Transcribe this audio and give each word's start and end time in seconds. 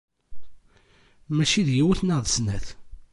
Mačči 1.35 1.61
d 1.67 1.69
yiwet 1.75 2.01
neɣ 2.03 2.19
d 2.21 2.27
snat. 2.35 2.67